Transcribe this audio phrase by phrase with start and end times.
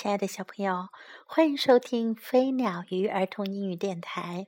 [0.00, 0.90] 亲爱的小朋友，
[1.26, 4.46] 欢迎收听飞鸟鱼儿童英语电台。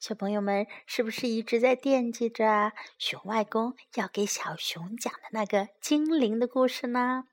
[0.00, 7.28] 小朋友们，是不是一直在惦记着熊外公要给小熊讲的那个精灵的故事呢？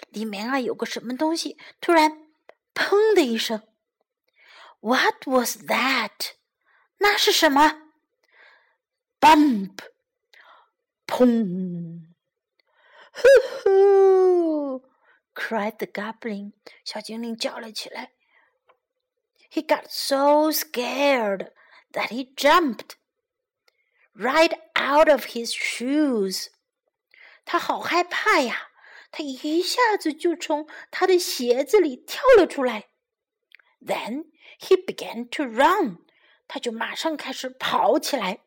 [0.10, 2.12] 里面啊有个什么东西突然
[2.74, 3.62] 砰的一声。
[4.80, 6.34] What was that？
[6.98, 7.82] 那是什么？
[9.20, 9.80] Bump，
[11.08, 12.09] 砰！
[13.20, 13.22] 呼
[13.64, 14.90] 呼！
[15.34, 18.12] cried the goblin，小精灵叫了起来。
[19.52, 21.52] He got so scared
[21.92, 22.96] that he jumped
[24.14, 26.48] right out of his shoes。
[27.46, 28.72] 他好害怕呀！
[29.12, 32.90] 他一下子就从他的鞋子里跳了出来。
[33.80, 34.26] Then
[34.60, 36.06] he began to run。
[36.48, 38.42] 他就马上开始跑起来。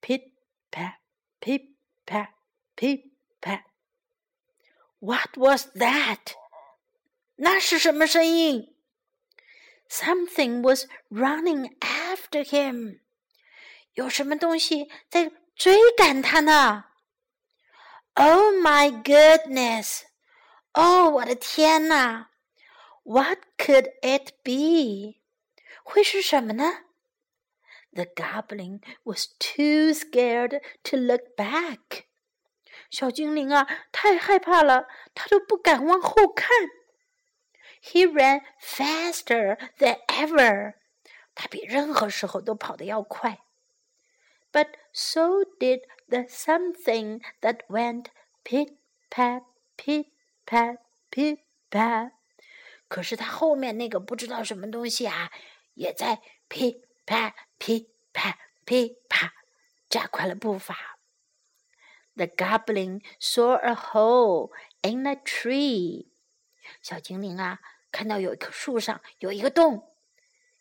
[0.00, 0.30] Pit
[0.70, 0.98] pat,
[1.40, 1.74] pit
[2.06, 2.28] pat。
[2.80, 3.04] Pip
[3.40, 3.62] pat.
[4.98, 6.34] What was that?
[7.36, 8.74] 那是什么声音？
[9.88, 13.00] Something was running after him.
[13.92, 16.86] 有什么东西在追赶他呢？
[18.14, 20.02] Oh my goodness!
[20.72, 22.30] 哦，我的天哪！
[23.04, 25.20] What could it be?
[25.84, 26.84] 会是什么呢？
[27.92, 32.04] The goblin was too scared to look back.
[32.91, 36.49] 小精灵啊，太害怕了，他都不敢往后看。
[37.81, 40.75] He ran faster than ever，
[41.33, 43.39] 他比任何时候都跑得要快。
[44.51, 48.07] But so did the something that went
[48.43, 48.75] pit
[49.09, 49.45] pa
[49.77, 50.07] pit
[50.45, 50.77] pa
[51.09, 51.39] pit
[51.71, 52.11] pa。
[52.89, 55.31] 可是他后面那个不知道什么东西啊，
[55.75, 58.35] 也在 pit pa pit pa
[58.65, 59.31] pit pa
[59.89, 60.99] 加快了步伐。
[62.16, 64.50] The goblin saw a hole
[64.82, 66.08] in a tree。
[66.82, 67.60] 小精灵啊，
[67.92, 69.94] 看到有一棵树上有一个洞。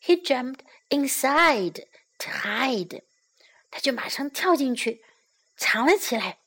[0.01, 1.85] He jumped inside
[2.19, 3.03] to hide。
[3.71, 5.03] 他就马上跳进去，
[5.57, 6.39] 藏了起来。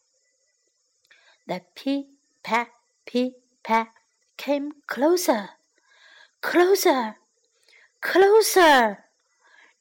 [1.47, 2.69] The pit pat
[3.04, 3.88] pit pat
[4.36, 5.50] came closer,
[6.41, 7.16] closer,
[8.00, 9.04] closer,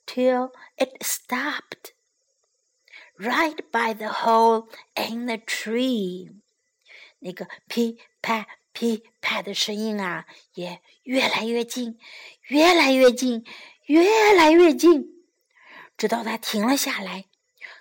[0.05, 1.91] till it stopped
[3.18, 6.34] Right by the hole in the tree。
[7.20, 11.98] 那个噼啪噼啪的声音啊，也越来越近，
[12.48, 13.44] 越来越近，
[13.86, 15.24] 越来越近，
[15.96, 17.26] 直到它停了下来，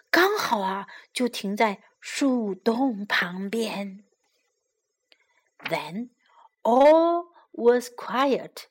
[0.09, 4.03] 刚好啊，就停在树洞旁边。
[5.59, 6.09] Then
[6.61, 8.65] all was quiet。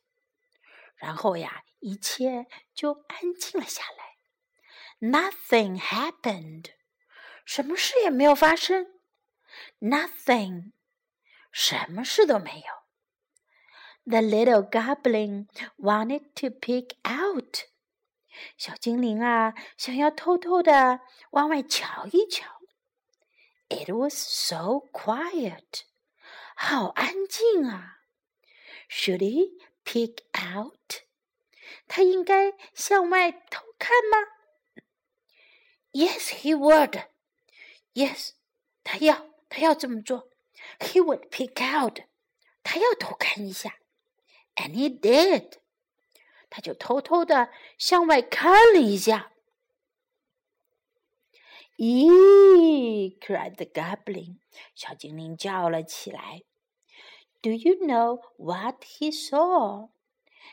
[0.97, 4.10] 然后呀，一切就安静了下来。
[5.00, 6.72] Nothing happened，
[7.46, 9.00] 什么事也没有发生。
[9.80, 10.72] Nothing，
[11.52, 12.86] 什么事都没有。
[14.08, 17.62] The little goblin wanted to peek out，
[18.58, 22.62] 小精灵啊，想要偷偷的往外瞧一瞧。
[23.68, 25.84] It was so quiet，
[26.56, 28.02] 好安静啊。
[28.90, 31.02] Should he peek out？
[31.88, 34.18] 他应该向外偷看吗
[35.92, 37.06] ？Yes, he would.
[37.94, 38.32] Yes，
[38.84, 40.30] 他要他要这么做。
[40.80, 42.02] He would peek out，
[42.64, 43.80] 他要偷看一下。
[44.56, 45.60] And he did，
[46.50, 49.32] 他就偷偷的向外看了一下。
[51.78, 53.20] 咦！
[53.20, 54.38] cried the goblin，
[54.74, 56.44] 小精灵叫了起来。
[57.42, 59.90] Do you know what he saw？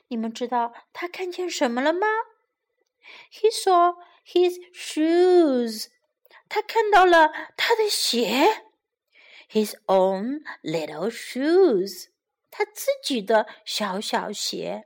[0.08, 2.06] 你们知道他看见什么了吗？
[3.30, 5.86] He saw his shoes，
[6.48, 8.64] 他看到了他的鞋。
[9.48, 12.08] his own little shoes，
[12.50, 14.84] 他自己的小小鞋，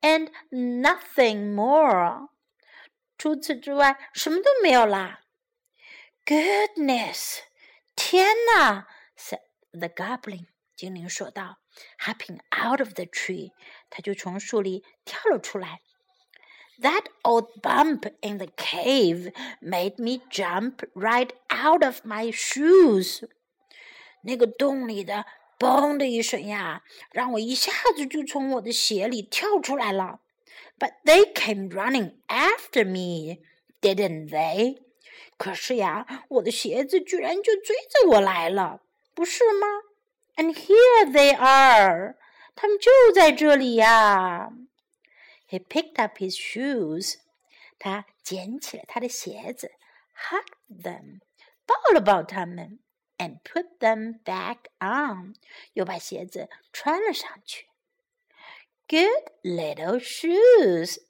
[0.00, 2.30] and nothing more。
[3.16, 5.20] 除此之外，什么都没有啦。
[6.24, 7.38] Goodness，
[7.94, 8.86] 天哪！
[9.16, 9.40] said
[9.70, 11.58] the goblin，精灵说道，
[12.00, 13.52] hopping out of the tree，
[13.88, 15.80] 他就从树里跳了出来。
[16.80, 23.28] That old bump in the cave made me jump right out of my shoes。
[24.22, 25.24] 那个洞里的“
[25.58, 26.82] 嘣”的一声呀，
[27.12, 30.20] 让我一下子就从我的鞋里跳出来了。
[30.78, 33.38] But they came running after me,
[33.80, 34.82] didn't they？
[35.38, 38.82] 可是呀，我的鞋子居然就追着我来了，
[39.14, 39.66] 不是吗？
[40.36, 42.16] And here they are，
[42.54, 44.50] 他们就在这里呀。
[45.50, 47.16] He picked up his shoes.
[47.78, 49.72] 他捡起了他的鞋子，
[50.16, 51.20] hugged them，
[51.66, 52.78] 抱了抱他们，
[53.18, 55.34] and put them back on，
[55.74, 57.66] 又把鞋子穿了上去。
[58.88, 61.02] Good little shoes，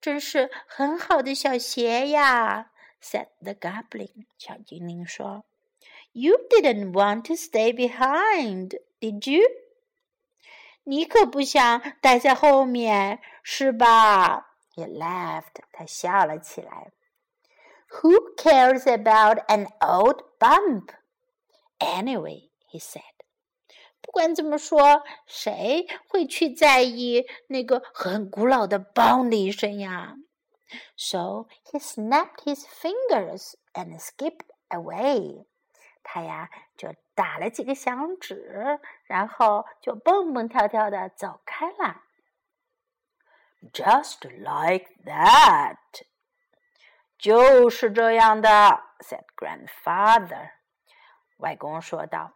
[0.00, 4.26] 真是很好的小鞋呀，said the goblin。
[4.36, 5.44] 小精灵说：“
[6.12, 9.44] You didn't want to stay behind, did you？”
[10.84, 14.56] 你可不想待在后面， 是吧？
[14.74, 16.92] He laughed，他笑了起来。
[17.90, 20.90] Who cares about an old bump?
[21.78, 23.02] Anyway, he said.
[24.00, 30.14] 不管怎么说，谁会去在意那个很古老的“梆”的一声呀？
[30.96, 35.46] So he snapped his fingers and skipped away.
[36.02, 42.02] 他呀就打了几个响指，然后就蹦蹦跳跳的走开了。
[43.72, 45.76] Just like that，
[47.18, 48.48] 就是这样的，
[49.00, 50.52] said grandfather。
[51.38, 52.34] 外公说道。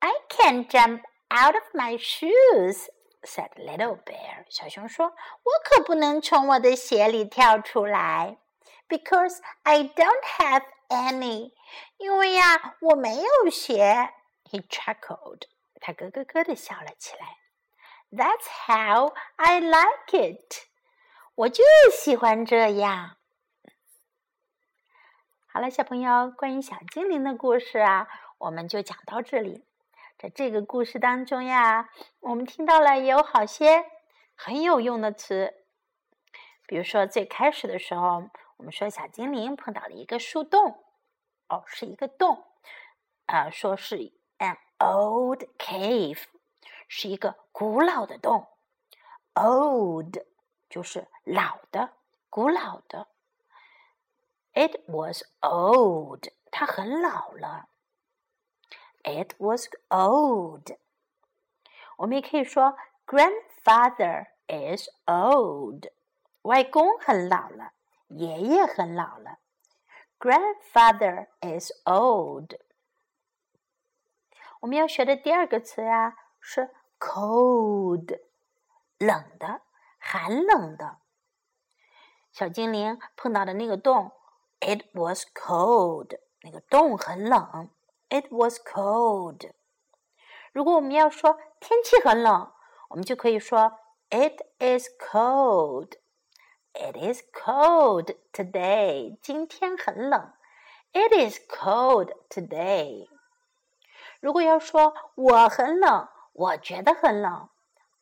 [0.00, 4.44] I can't jump out of my shoes，said little bear。
[4.50, 8.38] 小熊说：“我可不能从我的鞋里跳出来，
[8.88, 11.52] because I don't have any。”
[11.96, 14.12] 因为呀，我没有鞋。
[14.50, 15.42] He chuckled，
[15.80, 17.37] 他咯咯咯的笑了起来。
[18.11, 20.67] That's how I like it，
[21.35, 23.17] 我就喜欢这样。
[25.45, 28.07] 好了，小朋友，关于小精灵的故事啊，
[28.39, 29.63] 我们就讲到这里。
[30.17, 31.89] 在这个故事当中呀，
[32.19, 33.85] 我们听到了有好些
[34.35, 35.53] 很有用的词，
[36.65, 40.83] 比如说最开始的时候，我们说小精灵碰到了一个树洞。
[41.47, 42.43] 哦，是一个洞，
[43.27, 46.23] 啊，说是 an old cave，
[46.88, 48.48] 是一个古老的洞。
[49.34, 50.16] old
[50.68, 51.94] 就是老的、
[52.30, 53.08] 古老的。
[54.52, 57.68] It was old，它很老了。
[59.02, 60.76] It was old。
[61.96, 62.76] 我们也可以说
[63.06, 65.86] grandfather is old，
[66.42, 67.72] 外公很老了，
[68.08, 69.38] 爷爷很老了。
[70.18, 72.54] Grandfather is old。
[74.60, 78.20] 我们要学的第二个词呀是 cold，
[78.98, 79.62] 冷的、
[79.98, 80.98] 寒冷的。
[82.32, 84.12] 小精灵碰到的那个洞，
[84.60, 87.70] it was cold，那个洞很冷，
[88.08, 89.52] it was cold。
[90.52, 92.52] 如果我们要说天气很冷，
[92.88, 93.78] 我们就可以说
[94.10, 99.16] it is cold。It is cold today.
[99.22, 100.32] 今天很冷。
[100.92, 103.08] It is cold today.
[104.18, 106.08] 如果要说我很冷，
[106.38, 107.48] 我觉得很冷。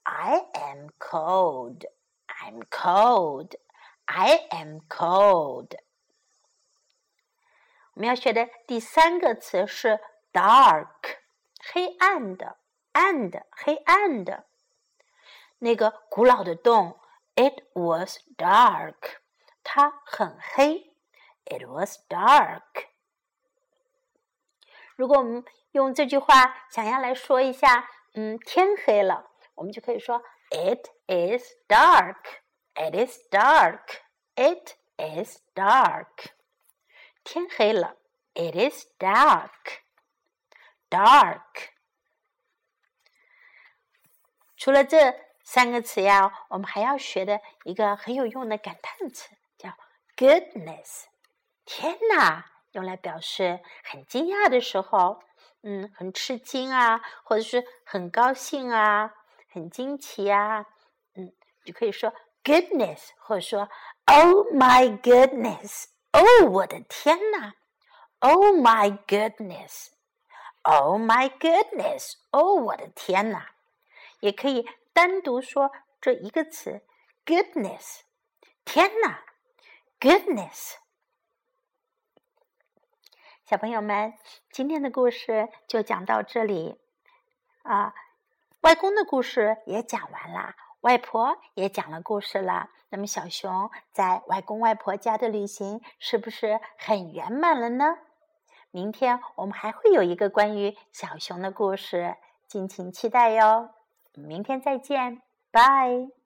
[0.04, 1.84] I am cold.
[2.26, 3.54] I'm cold.
[4.06, 5.78] I am cold.
[7.94, 10.00] 我们要学的第三个词是
[10.32, 11.18] dark，
[11.72, 12.56] 黑暗的、
[12.92, 14.46] 暗的、黑暗的。
[15.58, 16.98] 那个古老的洞
[17.34, 19.18] It was dark.
[19.62, 20.92] 它很黑。
[21.44, 22.88] It was dark.
[24.96, 32.16] 如果我们用这句话想要来说一下， 嗯，天黑了，我们就可以说 It is dark.
[32.74, 34.00] It is dark.
[34.34, 36.32] It is dark.
[37.24, 37.96] 天黑了。
[38.34, 39.80] It is dark.
[40.90, 41.70] Dark.
[44.56, 45.32] 除了这。
[45.44, 49.70] 三个词呀，我们还要学的一个很有用的感叹词叫
[50.16, 51.06] “goodness”。
[51.64, 55.20] 天哪，用来表示很惊讶的时候，
[55.63, 59.13] 嗯，很吃惊啊，或者是很高兴啊，
[59.51, 60.65] 很惊奇啊，
[61.15, 61.33] 嗯，
[61.65, 63.69] 就可以说 “goodness”，或者说
[64.05, 67.53] “Oh my goodness”，哦，我的天哪
[68.19, 69.89] Oh my goodness!
[70.63, 72.13] Oh my goodness!
[72.31, 73.51] 哦，我的天哪！
[74.21, 75.71] 也可以单独说
[76.01, 76.81] 这一个词
[77.25, 77.99] ，goodness，
[78.65, 79.23] 天哪
[79.99, 80.73] ，goodness。
[83.49, 84.13] 小朋友们，
[84.51, 86.77] 今天的故事就讲到这里
[87.63, 87.93] 啊。
[88.59, 92.69] 外公的故事也讲完了，外婆也讲了故事了。
[92.89, 97.97] 那么小熊在外公外婆家的旅行是不是很圆满了呢？
[98.69, 102.17] 明天我们还会有一个关于小熊的故事，
[102.49, 103.69] 敬请期待哟。
[104.13, 106.09] 明天再见，拜。